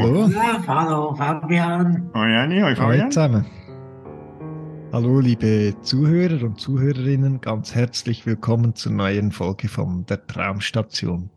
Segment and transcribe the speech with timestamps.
[0.00, 0.28] Hallo, hallo.
[0.30, 2.10] Ja, hallo Fabian.
[2.14, 3.10] Hoi Anni, hoi Hallo Fabian.
[3.10, 3.44] zusammen.
[4.92, 11.28] Hallo liebe Zuhörer und Zuhörerinnen, ganz herzlich willkommen zur neuen Folge von der Traumstation.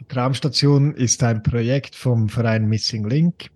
[0.00, 3.50] Die Traumstation ist ein Projekt vom Verein Missing Link,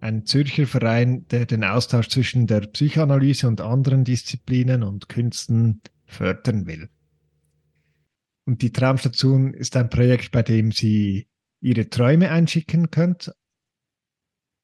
[0.00, 6.66] ein Zürcher Verein, der den Austausch zwischen der Psychoanalyse und anderen Disziplinen und Künsten fördern
[6.66, 6.88] will.
[8.46, 11.28] Und die Traumstation ist ein Projekt, bei dem Sie
[11.60, 13.32] Ihre Träume einschicken könnt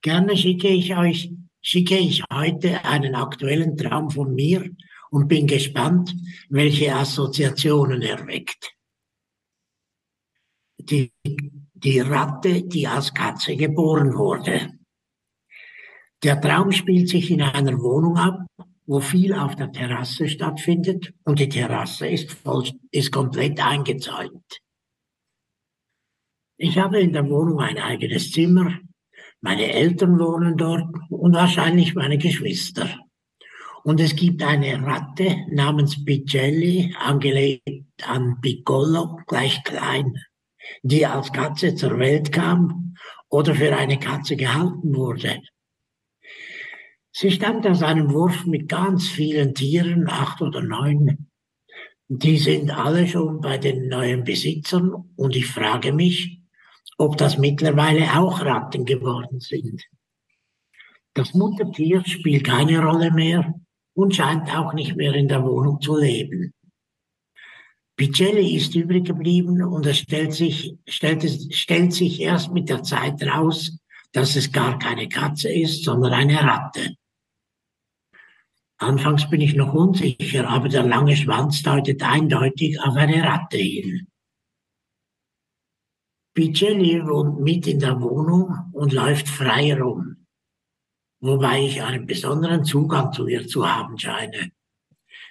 [0.03, 1.33] Gerne schicke ich euch,
[1.65, 4.71] schicke ich heute einen aktuellen Traum von mir
[5.11, 6.15] und bin gespannt,
[6.51, 8.75] welche Assoziationen er weckt.
[10.79, 11.11] Die,
[11.73, 14.79] die Ratte, die als Katze geboren wurde.
[16.23, 18.47] Der Traum spielt sich in einer Wohnung ab,
[18.87, 24.61] wo viel auf der Terrasse stattfindet und die Terrasse ist, voll, ist komplett eingezäunt.
[26.59, 28.79] Ich habe in der Wohnung ein eigenes Zimmer,
[29.45, 32.89] meine Eltern wohnen dort und wahrscheinlich meine Geschwister.
[33.83, 37.63] Und es gibt eine Ratte namens Picelli, angelegt
[38.07, 40.17] an Piccolo, gleich klein,
[40.83, 42.95] die als Katze zur Welt kam
[43.29, 45.43] oder für eine Katze gehalten wurde.
[47.13, 51.29] Sie stammt aus einem Wurf mit ganz vielen Tieren, acht oder neun.
[52.09, 56.44] Die sind alle schon bei den neuen Besitzern und ich frage mich,
[56.99, 59.83] ob das mittlerweile auch Ratten geworden sind.
[61.15, 63.55] Das Muttertier spielt keine Rolle mehr
[63.95, 66.53] und scheint auch nicht mehr in der Wohnung zu leben.
[67.97, 72.83] Picelli ist übrig geblieben und es stellt sich, stellt, es, stellt sich erst mit der
[72.83, 73.79] Zeit raus,
[74.13, 76.97] dass es gar keine Katze ist, sondern eine Ratte.
[78.79, 84.09] Anfangs bin ich noch unsicher, aber der lange Schwanz deutet eindeutig auf eine Ratte hin.
[86.35, 90.27] Picelli wohnt mit in der Wohnung und läuft frei rum,
[91.21, 94.51] wobei ich einen besonderen Zugang zu ihr zu haben scheine.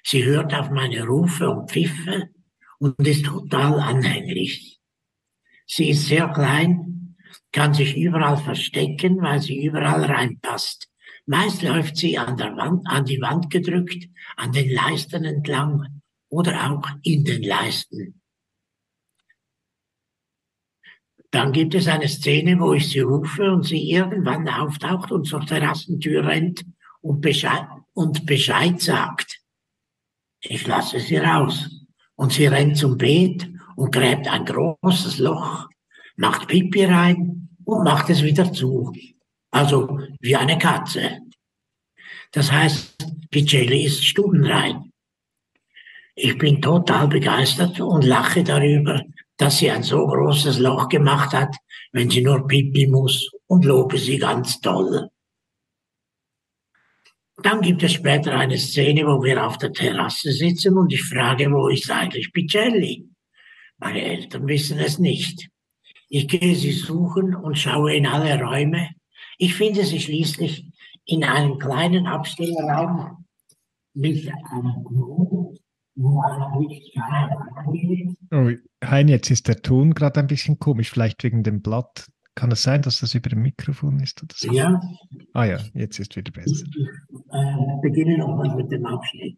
[0.04, 2.30] Sie hört auf meine Rufe und Pfiffe
[2.80, 4.80] und ist total anhänglich.
[5.66, 7.18] Sie ist sehr klein,
[7.52, 10.88] kann sich überall verstecken, weil sie überall reinpasst.
[11.26, 16.72] Meist läuft sie an der Wand, an die Wand gedrückt, an den Leisten entlang oder
[16.72, 18.22] auch in den Leisten.
[21.34, 25.44] Dann gibt es eine Szene, wo ich sie rufe und sie irgendwann auftaucht und zur
[25.44, 26.64] Terrassentür rennt
[27.02, 29.40] und Bescheid, und Bescheid sagt.
[30.42, 31.72] Ich lasse sie raus
[32.14, 35.70] und sie rennt zum Beet und gräbt ein großes Loch,
[36.18, 38.94] macht Pipi rein und macht es wieder zu.
[39.50, 41.18] Also wie eine Katze.
[42.32, 44.92] Das heißt, Picelli ist stubenrein.
[46.14, 49.02] Ich bin total begeistert und lache darüber,
[49.38, 51.56] dass sie ein so großes Loch gemacht hat,
[51.92, 55.10] wenn sie nur pipi muss und lobe sie ganz toll.
[57.42, 61.52] Dann gibt es später eine Szene, wo wir auf der Terrasse sitzen und ich frage,
[61.52, 63.08] wo ist eigentlich Picelli?
[63.80, 65.50] Meine Eltern wissen es nicht.
[66.10, 68.90] Ich gehe sie suchen und schaue in alle Räume.
[69.40, 70.72] Ich finde sie schließlich
[71.06, 73.26] in einem kleinen Abstellraum
[73.96, 74.84] mit einem
[78.32, 78.50] Oh,
[78.84, 82.08] Heini, jetzt ist der Ton gerade ein bisschen komisch, vielleicht wegen dem Blatt.
[82.36, 84.52] Kann es sein, dass das über dem Mikrofon ist oder so?
[84.52, 84.82] Ja,
[85.34, 86.66] Ah ja, jetzt ist wieder besser.
[86.68, 86.88] ich
[87.32, 89.38] äh, beginne nochmal mit dem Abschnitt.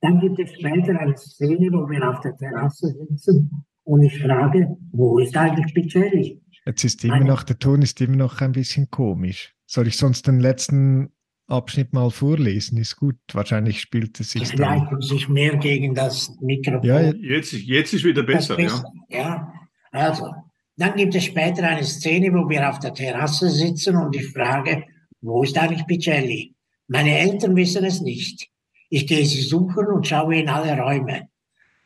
[0.00, 4.76] Dann gibt es später eine Szene, wo wir auf der Terrasse sitzen Und ich frage,
[4.90, 6.42] wo ist eigentlich Picelli?
[6.66, 9.54] Jetzt ist immer noch, der Ton ist immer noch ein bisschen komisch.
[9.66, 11.12] Soll ich sonst den letzten
[11.48, 12.78] Abschnitt mal vorlesen?
[12.78, 13.16] Ist gut.
[13.32, 14.94] Wahrscheinlich spielt es sich Vielleicht dann.
[14.94, 16.84] muss ich mehr gegen das Mikrofon.
[16.84, 17.00] Ja.
[17.14, 18.82] Jetzt, jetzt ist wieder Das besser, ja.
[19.08, 19.52] ja.
[19.92, 20.32] Also,
[20.76, 24.84] dann gibt es später eine Szene, wo wir auf der Terrasse sitzen und ich frage,
[25.20, 26.54] wo ist eigentlich Picelli?
[26.88, 28.48] Meine Eltern wissen es nicht.
[28.90, 31.28] Ich gehe sie suchen und schaue in alle Räume.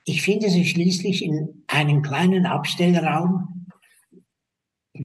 [0.04, 3.66] Ich finde sie schließlich in einem kleinen Abstellraum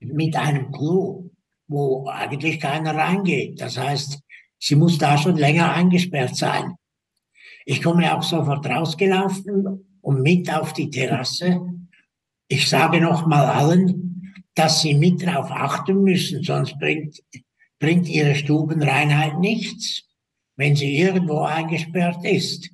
[0.01, 1.29] mit einem Klo,
[1.67, 3.61] wo eigentlich keiner reingeht.
[3.61, 4.19] Das heißt,
[4.59, 6.75] sie muss da schon länger eingesperrt sein.
[7.65, 11.61] Ich komme auch sofort rausgelaufen und mit auf die Terrasse.
[12.47, 17.21] Ich sage noch mal allen, dass sie mit darauf achten müssen, sonst bringt,
[17.79, 20.03] bringt ihre Stubenreinheit nichts,
[20.55, 22.69] wenn sie irgendwo eingesperrt ist.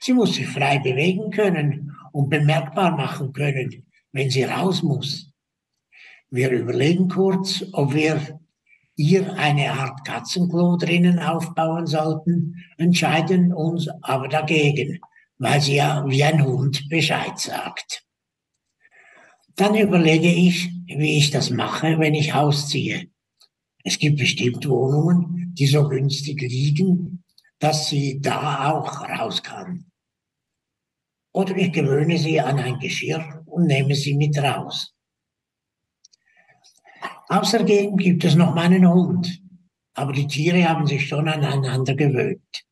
[0.00, 5.30] Sie muss sich frei bewegen können und bemerkbar machen können, wenn sie raus muss.
[6.30, 8.40] Wir überlegen kurz, ob wir
[8.96, 15.00] ihr eine Art Katzenklo drinnen aufbauen sollten, entscheiden uns aber dagegen,
[15.38, 18.04] weil sie ja wie ein Hund Bescheid sagt.
[19.54, 23.08] Dann überlege ich, wie ich das mache, wenn ich ausziehe.
[23.84, 27.24] Es gibt bestimmt Wohnungen, die so günstig liegen,
[27.58, 29.86] dass sie da auch raus kann.
[31.32, 34.95] Oder ich gewöhne sie an ein Geschirr und nehme sie mit raus.
[37.28, 39.42] Außerdem gibt es noch meinen Hund,
[39.94, 42.64] aber die Tiere haben sich schon aneinander gewöhnt.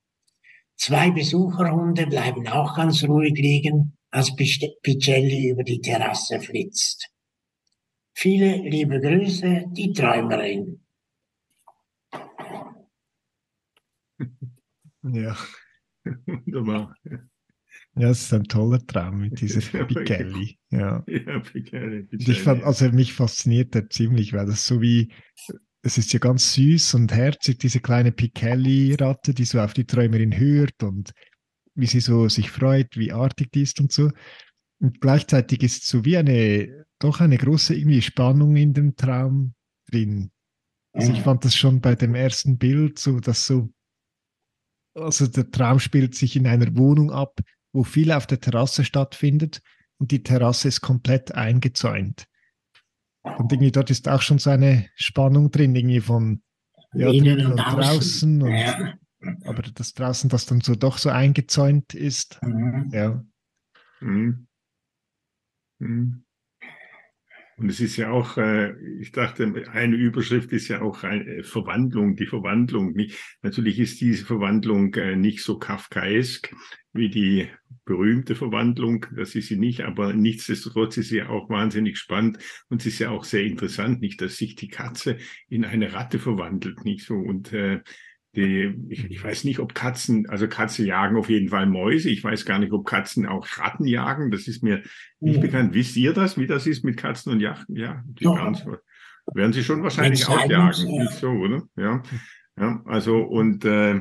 [0.77, 7.11] Zwei Besucherhunde bleiben auch ganz ruhig liegen, als Picelli über die Terrasse flitzt.
[8.13, 10.81] Viele liebe Grüße, die Träumerin.
[15.07, 15.37] Ja.
[16.25, 16.97] Wunderbar.
[17.95, 20.59] ja, es ist ein toller Traum mit dieser Picelli.
[20.75, 21.05] Ja.
[21.09, 21.43] Ja,
[22.11, 25.13] Ich fand, also mich fasziniert er ziemlich, weil das so wie,
[25.83, 30.37] es ist ja ganz süß und herzig, diese kleine Picelli-Ratte, die so auf die Träumerin
[30.37, 31.13] hört und
[31.75, 34.11] wie sie so sich freut, wie artig die ist und so.
[34.81, 39.55] Und gleichzeitig ist so wie eine, doch eine große irgendwie Spannung in dem Traum
[39.91, 40.31] drin.
[40.93, 43.71] Also ich fand das schon bei dem ersten Bild so, dass so,
[44.95, 47.41] also der Traum spielt sich in einer Wohnung ab,
[47.73, 49.61] wo viel auf der Terrasse stattfindet
[50.05, 52.27] und die Terrasse ist komplett eingezäunt.
[53.23, 56.43] Und irgendwie dort ist auch schon so eine Spannung drin, irgendwie von
[56.93, 58.39] ja, Innen drinnen und und außen.
[58.39, 58.43] draußen.
[58.43, 58.95] Und, Ja.
[59.47, 62.39] Aber das draußen, das dann so doch so eingezäunt ist.
[62.43, 62.91] Mhm.
[62.93, 63.25] Ja.
[64.01, 64.47] Mhm.
[65.79, 66.24] Mhm.
[67.57, 72.17] Und es ist ja auch, äh, ich dachte, eine Überschrift ist ja auch eine Verwandlung,
[72.17, 72.97] die Verwandlung.
[73.43, 76.55] Natürlich ist diese Verwandlung äh, nicht so kafkaesk
[76.93, 77.49] wie die
[77.85, 82.87] berühmte Verwandlung, das ist sie nicht, aber nichtsdestotrotz ist sie auch wahnsinnig spannend und es
[82.87, 85.19] ist ja auch sehr interessant, nicht, dass sich die Katze
[85.49, 87.81] in eine Ratte verwandelt, nicht so und äh,
[88.37, 92.11] die, ich, ich weiß nicht, ob Katzen, also Katzen jagen auf jeden Fall Mäuse.
[92.11, 94.31] Ich weiß gar nicht, ob Katzen auch Ratten jagen.
[94.31, 94.83] Das ist mir
[95.21, 95.41] nicht Mhm.
[95.43, 95.75] bekannt.
[95.75, 97.77] Wisst ihr das, wie das ist mit Katzen und Jachten?
[97.77, 98.35] Ja, die Ja.
[98.37, 98.77] werden,
[99.35, 100.87] werden sie schon wahrscheinlich auch jagen.
[100.95, 101.11] ja.
[101.11, 101.63] So, oder?
[101.77, 102.03] Ja.
[102.59, 104.01] ja also und äh,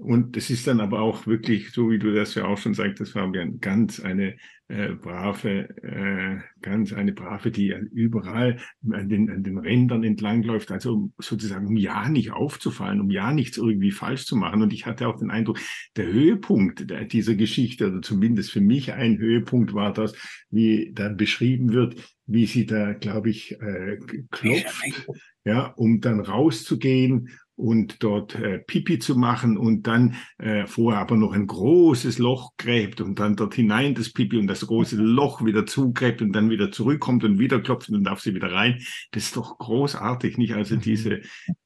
[0.00, 3.12] und es ist dann aber auch wirklich, so wie du das ja auch schon sagtest,
[3.12, 4.36] Fabian, ganz eine
[4.68, 8.58] äh, brave, äh, ganz eine brave, die überall
[8.90, 13.58] an den, an den Rändern entlangläuft, also sozusagen, um ja nicht aufzufallen, um ja nichts
[13.58, 14.62] irgendwie falsch zu machen.
[14.62, 15.58] Und ich hatte auch den Eindruck,
[15.96, 20.14] der Höhepunkt dieser Geschichte, oder zumindest für mich ein Höhepunkt war das,
[20.48, 21.96] wie da beschrieben wird,
[22.26, 23.98] wie sie da, glaube ich, äh,
[24.30, 25.08] klopft,
[25.44, 27.28] ja, um dann rauszugehen
[27.60, 32.52] und dort äh, Pipi zu machen und dann äh, vorher aber noch ein großes Loch
[32.56, 36.50] gräbt und dann dort hinein das Pipi und das große Loch wieder zugräbt und dann
[36.50, 38.80] wieder zurückkommt und wieder klopft und dann darf sie wieder rein.
[39.12, 40.54] Das ist doch großartig, nicht?
[40.54, 40.80] Also Mhm.
[40.80, 41.20] diese,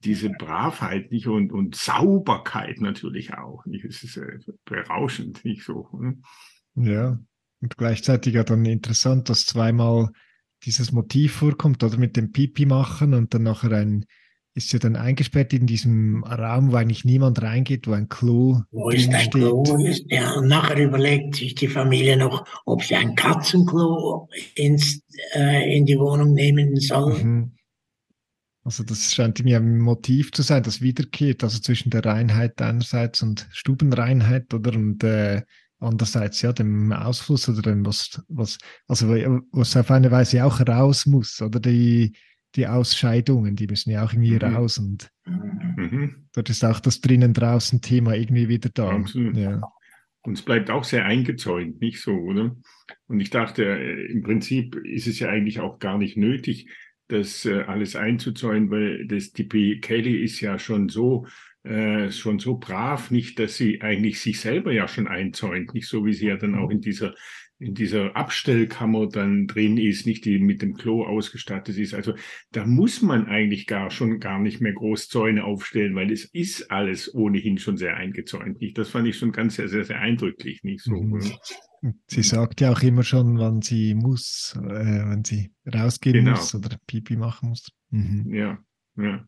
[0.04, 1.26] diese Bravheit, nicht?
[1.26, 3.84] Und, und Sauberkeit natürlich auch, nicht?
[3.84, 5.88] Es ist äh, berauschend, nicht so.
[5.98, 6.18] Ne?
[6.74, 7.18] Ja.
[7.60, 10.10] Und gleichzeitig ja dann interessant, dass zweimal
[10.64, 14.04] dieses Motiv vorkommt, oder mit dem Pipi machen und dann nachher ein,
[14.54, 18.90] ist ja dann eingesperrt in diesem Raum, wo eigentlich niemand reingeht, wo ein Klo Wo
[18.90, 19.32] ist ein steht.
[19.32, 19.64] Klo?
[19.84, 25.02] Ist, ja, und nachher überlegt sich die Familie noch, ob sie ein Katzenklo ins,
[25.34, 27.22] äh, in die Wohnung nehmen soll.
[27.22, 27.52] Mhm.
[28.62, 33.22] Also das scheint mir ein Motiv zu sein, das wiederkehrt, also zwischen der Reinheit einerseits
[33.22, 34.72] und Stubenreinheit, oder?
[34.72, 35.42] Und äh,
[35.80, 38.56] andererseits ja dem Ausfluss oder dem, was, was,
[38.86, 42.14] also was auf eine Weise auch raus muss, oder die,
[42.56, 44.54] die Ausscheidungen, die müssen ja auch irgendwie Mhm.
[44.54, 45.72] raus und Mhm.
[45.76, 46.14] Mhm.
[46.34, 48.90] dort ist auch das drinnen draußen Thema irgendwie wieder da.
[48.90, 49.36] Absolut.
[49.36, 49.60] Ja.
[50.22, 52.56] Und es bleibt auch sehr eingezäunt, nicht so, oder?
[53.08, 56.68] Und ich dachte, äh, im Prinzip ist es ja eigentlich auch gar nicht nötig,
[57.08, 61.26] das äh, alles einzuzäunen, weil das Tipi Kelly ist ja schon so
[61.64, 66.04] äh, schon so brav, nicht, dass sie eigentlich sich selber ja schon einzäunt, nicht so
[66.04, 67.14] wie sie ja dann auch in dieser
[67.64, 71.94] in dieser Abstellkammer dann drin ist, nicht die mit dem Klo ausgestattet ist.
[71.94, 72.14] Also
[72.52, 76.70] da muss man eigentlich gar schon gar nicht mehr groß Zäune aufstellen, weil es ist
[76.70, 78.60] alles ohnehin schon sehr eingezäunt.
[78.60, 78.76] Nicht?
[78.76, 81.02] Das fand ich schon ganz sehr, sehr, sehr eindrücklich, nicht so.
[81.02, 81.22] Mhm.
[82.06, 86.32] Sie sagt ja auch immer schon, wann sie muss, äh, wenn sie rausgehen genau.
[86.32, 87.70] muss oder Pipi machen muss.
[87.90, 88.34] Mhm.
[88.34, 88.58] Ja,
[88.96, 89.26] ja.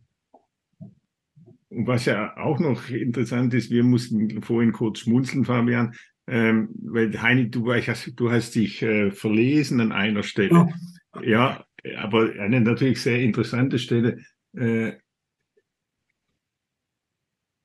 [1.69, 5.95] Und was ja auch noch interessant ist, wir mussten vorhin kurz schmunzeln, Fabian,
[6.27, 10.67] ähm, weil Heini, du, hast, du hast dich äh, verlesen an einer Stelle.
[11.15, 11.21] Oh.
[11.23, 11.65] Ja,
[11.99, 14.25] aber eine natürlich sehr interessante Stelle.
[14.55, 14.95] Äh,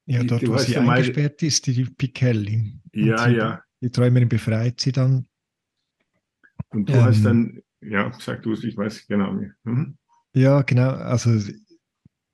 [0.05, 2.79] ja, dort, wo sie mal, eingesperrt ist, die Pichelli.
[2.93, 3.63] Ja, die, ja.
[3.81, 5.27] Die Träumerin befreit sie dann.
[6.69, 9.39] Und du ähm, hast dann, ja, sag du es, ich weiß genau.
[9.63, 9.97] Mhm.
[10.33, 10.91] Ja, genau.
[10.91, 11.31] Also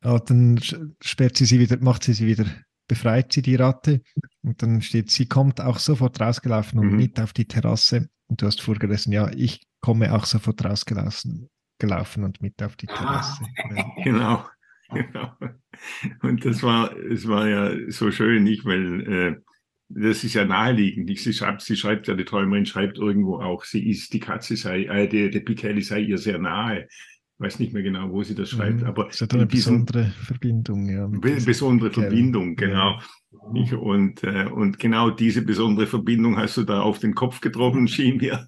[0.03, 0.60] ja, dann
[1.01, 2.46] sperrt sie sie wieder, macht sie sie wieder
[2.88, 4.01] befreit sie die Ratte
[4.41, 6.98] und dann steht, sie kommt auch sofort rausgelaufen und mhm.
[6.98, 8.10] mit auf die Terrasse.
[8.27, 12.88] Und du hast vorgelesen, ja, ich komme auch sofort rausgelaufen gelaufen und mit auf die
[12.88, 13.44] Terrasse.
[13.44, 13.86] Ah.
[14.03, 14.46] Genau,
[14.89, 15.32] genau.
[16.22, 19.36] Und das war, es war ja so schön, nicht, weil äh,
[19.89, 21.08] das ist ja naheliegend.
[21.08, 21.24] Nicht?
[21.24, 24.86] Sie schreibt, sie schreibt ja, die Träumerin schreibt irgendwo auch, sie ist, die Katze sei,
[24.86, 26.88] äh, der, der Pichelli sei ihr sehr nahe
[27.39, 28.88] weiß nicht mehr genau, wo sie das schreibt, mhm.
[28.88, 31.08] aber das hat eine besondere Verbindung, ja.
[31.08, 32.94] Besondere Verbindung, genau.
[32.94, 33.77] Ja.
[33.77, 38.17] Und, äh, und genau diese besondere Verbindung hast du da auf den Kopf getroffen, schien
[38.17, 38.48] mir.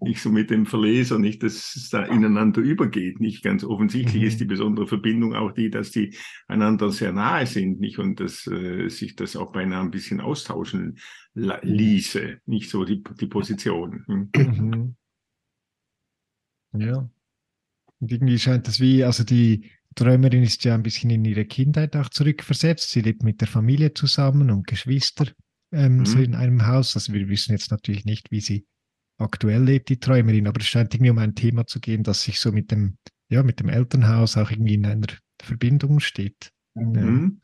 [0.00, 3.20] nicht so mit dem Verleser, nicht, dass es da ineinander übergeht.
[3.20, 4.28] Nicht ganz offensichtlich mhm.
[4.28, 6.16] ist die besondere Verbindung auch die, dass die
[6.48, 7.98] einander sehr nahe sind, nicht?
[7.98, 10.98] Und dass äh, sich das auch beinahe ein bisschen austauschen
[11.34, 14.04] ließe, nicht so die, die Position.
[14.06, 14.30] Hm?
[14.36, 14.96] Mhm.
[16.72, 17.08] Ja.
[18.04, 21.96] Und irgendwie scheint das wie, also die Träumerin ist ja ein bisschen in ihre Kindheit
[21.96, 22.90] auch zurückversetzt.
[22.90, 25.28] Sie lebt mit der Familie zusammen und Geschwister
[25.72, 26.04] ähm, mhm.
[26.04, 26.94] so in einem Haus.
[26.96, 28.66] Also wir wissen jetzt natürlich nicht, wie sie
[29.16, 32.40] aktuell lebt, die Träumerin, aber es scheint irgendwie um ein Thema zu gehen, das sich
[32.40, 32.98] so mit dem,
[33.30, 35.06] ja, mit dem Elternhaus auch irgendwie in einer
[35.40, 36.50] Verbindung steht.
[36.74, 37.40] Mhm.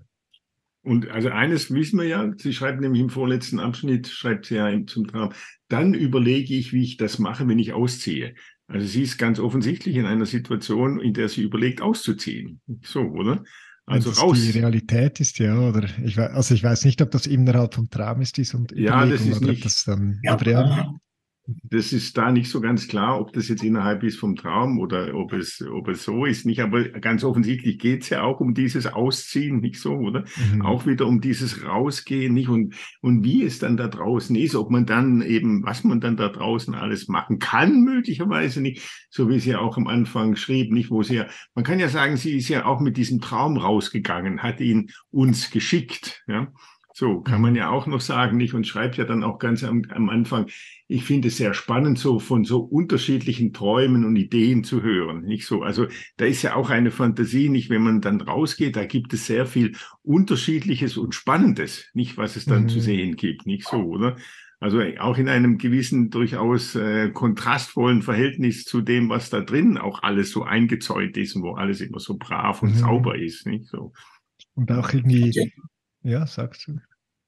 [0.82, 4.70] Und also eines wissen wir ja, sie schreibt nämlich im vorletzten Abschnitt, schreibt sie ja
[4.84, 5.32] zum Traum,
[5.68, 8.34] dann überlege ich, wie ich das mache, wenn ich ausziehe.
[8.70, 12.60] Also sie ist ganz offensichtlich in einer Situation, in der sie überlegt, auszuziehen.
[12.82, 13.42] So, oder?
[13.84, 14.40] Also raus.
[14.40, 17.90] Die Realität ist ja, oder ich weiß, also ich weiß nicht, ob das innerhalb vom
[17.90, 19.64] Traum ist, diese und Ja, das ist nicht.
[19.64, 20.94] Das dann, ja, aber ja,
[21.62, 25.14] das ist da nicht so ganz klar, ob das jetzt innerhalb ist vom Traum oder
[25.14, 26.46] ob es, ob es so ist.
[26.46, 30.24] Nicht, aber ganz offensichtlich geht es ja auch um dieses Ausziehen, nicht so, oder?
[30.52, 30.62] Mhm.
[30.62, 32.48] Auch wieder um dieses Rausgehen, nicht?
[32.48, 36.16] Und, und wie es dann da draußen ist, ob man dann eben, was man dann
[36.16, 40.72] da draußen alles machen kann, möglicherweise nicht, so wie sie ja auch am Anfang schrieb,
[40.72, 43.56] nicht, wo sie ja, man kann ja sagen, sie ist ja auch mit diesem Traum
[43.56, 46.52] rausgegangen, hat ihn uns geschickt, ja.
[47.00, 47.56] So kann man mhm.
[47.56, 48.52] ja auch noch sagen, nicht?
[48.52, 50.50] Und schreibt ja dann auch ganz am, am Anfang,
[50.86, 55.22] ich finde es sehr spannend, so von so unterschiedlichen Träumen und Ideen zu hören.
[55.22, 55.86] Nicht so, also
[56.18, 59.46] da ist ja auch eine Fantasie, nicht, wenn man dann rausgeht, da gibt es sehr
[59.46, 62.68] viel Unterschiedliches und Spannendes, nicht, was es dann mhm.
[62.68, 64.16] zu sehen gibt, nicht so, oder?
[64.58, 70.02] Also auch in einem gewissen, durchaus äh, kontrastvollen Verhältnis zu dem, was da drin auch
[70.02, 72.78] alles so eingezäunt ist und wo alles immer so brav und mhm.
[72.78, 73.94] sauber ist, nicht so.
[74.54, 75.50] Und auch irgendwie,
[76.02, 76.78] ja, sagst du.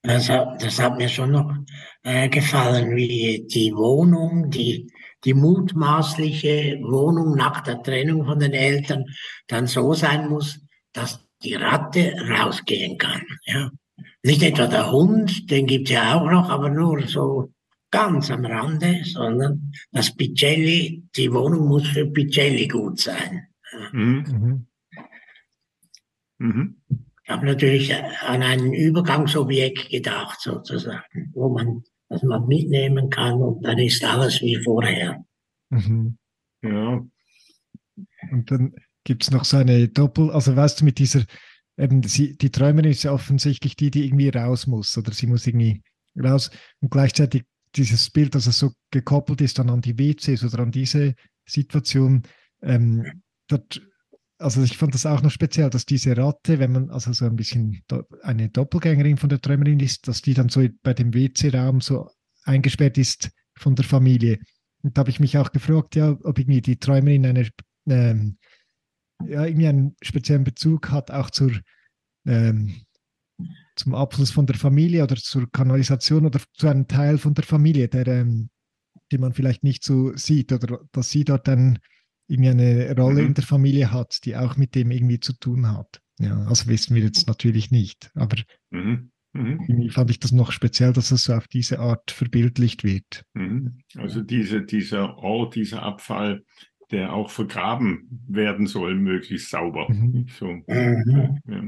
[0.02, 1.54] Das hat, das hat mir schon noch
[2.02, 4.90] äh, gefallen, wie die Wohnung, die,
[5.24, 9.04] die mutmaßliche Wohnung nach der Trennung von den Eltern
[9.46, 10.60] dann so sein muss,
[10.92, 13.22] dass die Ratte rausgehen kann.
[13.44, 13.70] Ja.
[14.24, 17.52] Nicht etwa der Hund, den gibt's ja auch noch, aber nur so
[17.92, 23.46] ganz am Rande, sondern das Picelli, die Wohnung muss für Picelli gut sein.
[23.92, 24.24] Mhm.
[24.28, 24.66] Mhm.
[26.38, 26.76] Mhm.
[27.32, 33.64] Ich habe natürlich an ein Übergangsobjekt gedacht, sozusagen, wo man, das man mitnehmen kann und
[33.64, 35.24] dann ist alles wie vorher.
[35.70, 36.18] Mhm.
[36.62, 37.02] Ja.
[38.30, 38.74] Und dann
[39.04, 41.22] gibt es noch so eine Doppel, also weißt du, mit dieser,
[41.78, 45.46] eben, sie, die Träumerin ist ja offensichtlich die, die irgendwie raus muss oder sie muss
[45.46, 45.82] irgendwie
[46.22, 46.50] raus
[46.82, 47.44] und gleichzeitig
[47.76, 51.14] dieses Bild, dass es so gekoppelt ist dann an die WCs oder an diese
[51.46, 52.24] Situation,
[52.60, 53.80] ähm, dort
[54.42, 57.36] also ich fand das auch noch speziell, dass diese Ratte, wenn man also so ein
[57.36, 57.82] bisschen
[58.22, 62.10] eine Doppelgängerin von der Träumerin ist, dass die dann so bei dem WC-Raum so
[62.44, 64.38] eingesperrt ist von der Familie.
[64.82, 67.48] Und da habe ich mich auch gefragt, ja, ob irgendwie die Träumerin eine,
[67.88, 68.38] ähm,
[69.24, 71.52] ja, irgendwie einen speziellen Bezug hat, auch zur,
[72.26, 72.74] ähm,
[73.76, 77.88] zum Abfluss von der Familie oder zur Kanalisation oder zu einem Teil von der Familie,
[77.88, 78.50] der, ähm,
[79.12, 81.78] den man vielleicht nicht so sieht oder dass sie dort dann
[82.32, 83.28] irgendwie eine Rolle mhm.
[83.28, 86.00] in der Familie hat, die auch mit dem irgendwie zu tun hat.
[86.18, 88.36] Ja, also wissen wir jetzt natürlich nicht, aber
[88.70, 89.10] mhm.
[89.34, 89.60] Mhm.
[89.66, 93.24] irgendwie fand ich das noch speziell, dass es so auf diese Art verbildlicht wird.
[93.34, 93.78] Mhm.
[93.96, 96.44] Also diese, dieser Ort, dieser Abfall,
[96.90, 99.90] der auch vergraben werden soll, möglichst sauber.
[99.90, 100.26] Mhm.
[100.38, 100.46] So.
[100.46, 101.38] Mhm.
[101.46, 101.62] Ja.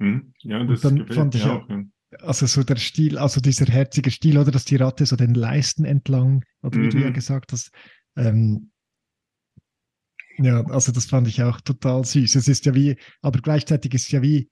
[0.00, 0.32] Mhm.
[0.40, 0.64] ja.
[0.64, 1.68] das dann fand ich auch.
[1.68, 1.84] Ja.
[2.20, 5.84] Also so der Stil, also dieser herzige Stil, oder dass die Ratte so den Leisten
[5.84, 7.70] entlang, oder wie du ja gesagt hast,
[8.16, 8.70] ähm,
[10.38, 12.34] ja, also das fand ich auch total süß.
[12.34, 14.50] Es ist ja wie, aber gleichzeitig ist ja wie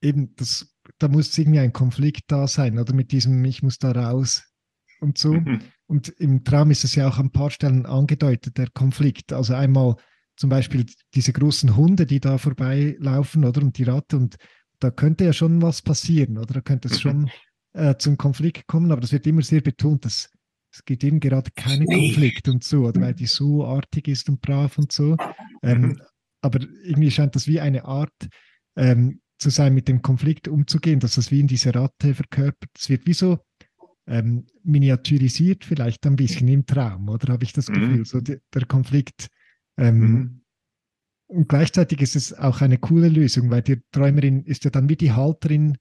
[0.00, 3.92] eben, das, da muss irgendwie ein Konflikt da sein, oder mit diesem, ich muss da
[3.92, 4.44] raus
[5.00, 5.34] und so.
[5.34, 5.60] Mhm.
[5.86, 9.32] Und im Traum ist es ja auch an ein paar Stellen angedeutet, der Konflikt.
[9.32, 9.96] Also einmal
[10.36, 10.84] zum Beispiel
[11.14, 13.62] diese großen Hunde, die da vorbeilaufen, oder?
[13.62, 14.16] Und die Ratte.
[14.16, 14.36] Und
[14.80, 16.54] da könnte ja schon was passieren, oder?
[16.54, 17.30] Da könnte es schon
[17.72, 20.30] äh, zum Konflikt kommen, aber das wird immer sehr betont, dass
[20.76, 24.42] es gibt eben gerade keinen Konflikt und so, oder weil die so artig ist und
[24.42, 25.16] brav und so.
[25.62, 26.02] Ähm, mhm.
[26.42, 28.12] aber irgendwie scheint das wie eine Art
[28.76, 32.70] ähm, zu sein, mit dem Konflikt umzugehen, dass das wie in diese Ratte verkörpert.
[32.76, 33.38] Es wird wie so
[34.06, 37.74] ähm, miniaturisiert, vielleicht ein bisschen im Traum, oder habe ich das mhm.
[37.74, 39.28] Gefühl, so die, der Konflikt.
[39.78, 40.42] Ähm, mhm.
[41.28, 44.96] Und gleichzeitig ist es auch eine coole Lösung, weil die Träumerin ist ja dann wie
[44.96, 45.78] die Halterin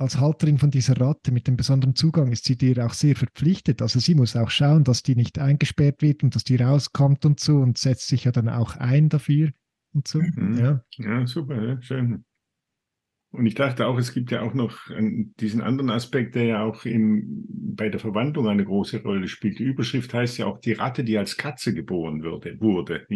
[0.00, 3.82] als Halterin von dieser Ratte mit dem besonderen Zugang ist sie dir auch sehr verpflichtet.
[3.82, 7.38] Also sie muss auch schauen, dass die nicht eingesperrt wird und dass die rauskommt und
[7.38, 9.50] so und setzt sich ja dann auch ein dafür
[9.92, 10.20] und so.
[10.20, 10.58] Mhm.
[10.58, 10.84] Ja.
[10.96, 12.24] ja, super, ja, schön.
[13.32, 14.76] Und ich dachte auch, es gibt ja auch noch
[15.38, 19.60] diesen anderen Aspekt, der ja auch im, bei der Verwandlung eine große Rolle spielt.
[19.60, 23.06] Die Überschrift heißt ja auch die Ratte, die als Katze geboren würde, wurde.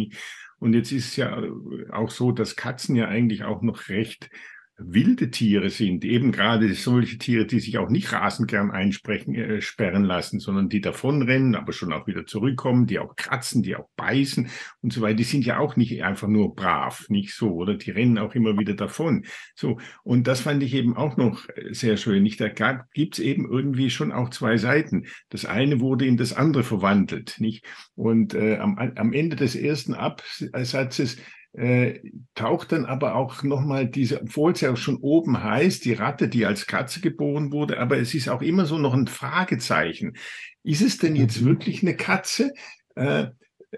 [0.58, 1.42] Und jetzt ist es ja
[1.90, 4.30] auch so, dass Katzen ja eigentlich auch noch recht
[4.76, 9.60] wilde Tiere sind, eben gerade solche Tiere, die sich auch nicht rasend gern einsprechen, äh,
[9.60, 13.88] sperren lassen, sondern die davonrennen, aber schon auch wieder zurückkommen, die auch kratzen, die auch
[13.96, 14.48] beißen
[14.82, 17.92] und so weiter, die sind ja auch nicht einfach nur brav, nicht so, oder die
[17.92, 19.24] rennen auch immer wieder davon.
[19.54, 22.22] So, und das fand ich eben auch noch äh, sehr schön.
[22.24, 22.40] Nicht?
[22.40, 25.06] Da gibt es eben irgendwie schon auch zwei Seiten.
[25.28, 27.64] Das eine wurde in das andere verwandelt, nicht?
[27.94, 31.18] Und äh, am, am Ende des ersten Absatzes
[31.54, 32.00] äh,
[32.34, 36.46] taucht dann aber auch nochmal diese, obwohl es ja schon oben heißt, die Ratte, die
[36.46, 40.16] als Katze geboren wurde, aber es ist auch immer so noch ein Fragezeichen.
[40.64, 41.46] Ist es denn jetzt mhm.
[41.46, 42.52] wirklich eine Katze?
[42.96, 43.26] Äh,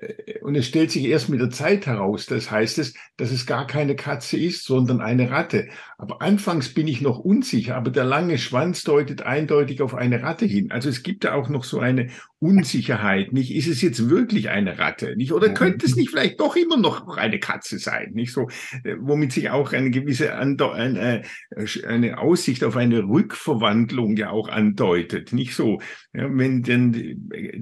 [0.00, 3.46] äh, und es stellt sich erst mit der Zeit heraus, das heißt es, dass es
[3.46, 5.68] gar keine Katze ist, sondern eine Ratte.
[5.98, 10.46] Aber anfangs bin ich noch unsicher, aber der lange Schwanz deutet eindeutig auf eine Ratte
[10.46, 10.70] hin.
[10.70, 12.08] Also es gibt da auch noch so eine
[12.46, 13.54] Unsicherheit, nicht?
[13.54, 15.32] Ist es jetzt wirklich eine Ratte, nicht?
[15.32, 18.48] Oder könnte es nicht vielleicht doch immer noch eine Katze sein, nicht so?
[18.84, 24.30] Äh, womit sich auch eine gewisse Ande eine, äh, eine Aussicht auf eine Rückverwandlung ja
[24.30, 25.80] auch andeutet, nicht so?
[26.12, 26.92] Ja, wenn denn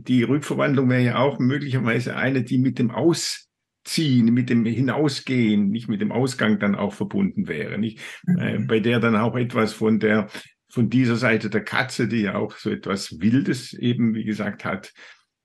[0.06, 5.88] die Rückverwandlung wäre ja auch möglicherweise eine, die mit dem Ausziehen, mit dem Hinausgehen, nicht
[5.88, 8.00] mit dem Ausgang dann auch verbunden wäre, nicht?
[8.38, 8.66] Äh, mhm.
[8.66, 10.28] bei der dann auch etwas von der
[10.74, 14.92] von dieser Seite der Katze, die ja auch so etwas Wildes eben, wie gesagt, hat,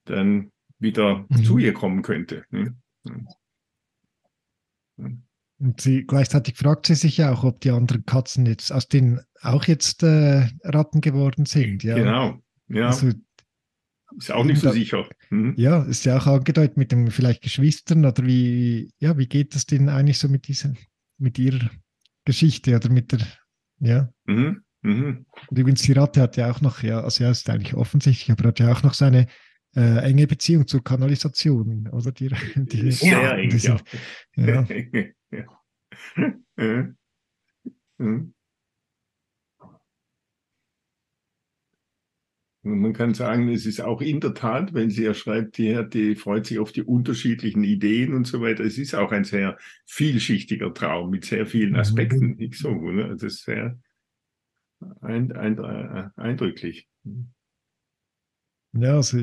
[0.05, 1.43] dann wieder mhm.
[1.43, 2.45] zu ihr kommen könnte.
[2.49, 2.75] Ne?
[4.97, 9.19] Und sie, gleichzeitig fragt sie sich ja auch, ob die anderen Katzen jetzt aus denen
[9.41, 11.83] auch jetzt äh, Ratten geworden sind.
[11.83, 11.95] Ja.
[11.95, 12.87] Genau, ja.
[12.87, 13.11] Also,
[14.17, 15.07] ist auch nicht so sicher.
[15.29, 15.53] Mhm.
[15.57, 19.67] Ja, ist ja auch angedeutet mit den vielleicht Geschwistern oder wie, ja, wie geht es
[19.67, 20.73] denen eigentlich so mit dieser,
[21.19, 21.69] mit ihrer
[22.25, 23.19] Geschichte oder mit der,
[23.79, 24.09] ja.
[24.25, 24.63] Mhm.
[24.81, 25.25] Mhm.
[25.47, 28.49] Und übrigens, die Ratte hat ja auch noch, ja, also ja, ist eigentlich offensichtlich, aber
[28.49, 29.27] hat ja auch noch seine
[29.75, 32.11] äh, enge Beziehung zur Kanalisation, oder?
[32.11, 33.79] Die, die, Sehr eng, ja.
[34.35, 34.67] ja.
[35.31, 36.93] ja.
[37.97, 38.33] Mhm.
[42.61, 46.15] Man kann sagen, es ist auch in der Tat, wenn sie ja schreibt, die, die
[46.15, 48.65] freut sich auf die unterschiedlichen Ideen und so weiter.
[48.65, 51.79] Es ist auch ein sehr vielschichtiger Traum mit sehr vielen mhm.
[51.79, 52.35] Aspekten.
[52.35, 53.09] Nicht so, ne?
[53.09, 53.79] Das ist sehr,
[55.01, 56.87] ein, ein, äh, eindrücklich.
[58.73, 59.17] Ja, also,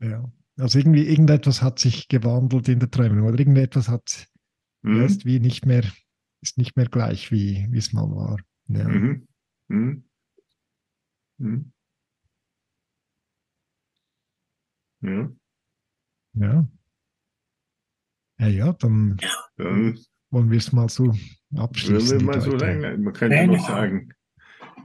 [0.00, 0.32] ja.
[0.58, 4.28] also irgendwie irgendetwas hat sich gewandelt in der Träumung oder irgendetwas hat
[4.82, 5.02] mhm.
[5.02, 5.84] ist wie nicht mehr,
[6.42, 8.38] ist nicht mehr gleich, wie, es mal war.
[8.68, 8.88] Ja.
[8.88, 9.28] Mhm.
[9.68, 10.04] Mhm.
[11.38, 11.72] Mhm.
[15.00, 15.30] Ja.
[16.34, 16.68] Ja.
[18.38, 19.16] Ja, ja, dann,
[19.56, 19.98] dann
[20.30, 21.14] wollen wir es mal so
[21.56, 22.24] abschließen.
[22.24, 24.12] Mal so lange, man könnte ja noch sagen,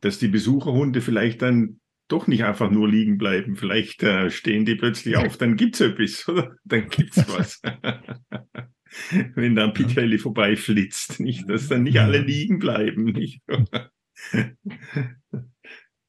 [0.01, 3.55] dass die Besucherhunde vielleicht dann doch nicht einfach nur liegen bleiben.
[3.55, 6.55] Vielleicht äh, stehen die plötzlich auf, dann gibt es etwas, oder?
[6.65, 7.61] Dann gibt es was.
[9.35, 13.41] wenn dann Pitelli vorbeiflitzt, nicht, dass dann nicht alle liegen bleiben, nicht?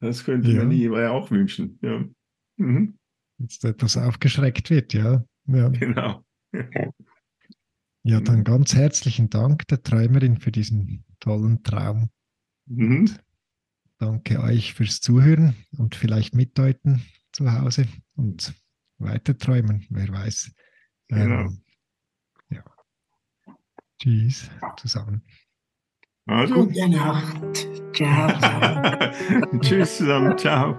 [0.00, 0.58] Das könnte Ja.
[0.64, 2.04] man jeweils auch wünschen, ja.
[2.56, 2.98] Mhm,
[3.38, 5.24] Jetzt etwas aufgeschreckt wird, ja.
[5.46, 6.24] Ja, genau.
[8.02, 12.10] Ja dann ganz herzlichen Dank der Träumerin für diesen tollen Traum.
[12.66, 13.10] Mhm.
[13.98, 17.86] Danke euch fürs Zuhören und vielleicht mitdeuten zu Hause
[18.16, 18.54] und
[18.98, 20.52] weiter träumen, wer weiß.
[21.08, 21.42] Genau.
[21.42, 21.62] Ähm,
[22.50, 22.64] ja.
[23.98, 25.22] Tschüss zusammen.
[26.26, 27.68] Also, Gute Nacht.
[27.94, 28.38] Ciao.
[28.38, 29.60] ciao.
[29.60, 30.78] tschüss zusammen, ciao.